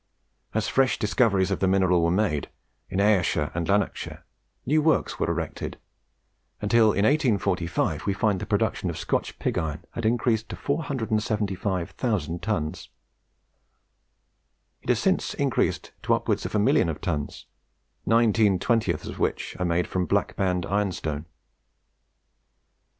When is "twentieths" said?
18.57-19.05